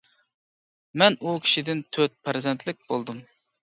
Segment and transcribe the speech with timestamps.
[1.03, 3.27] مەن ئۇ كىشىدىن تۆت پەرزەنتلىك بولدۇم.